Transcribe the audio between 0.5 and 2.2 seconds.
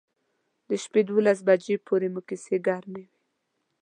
د شپې تر دولس بجو پورې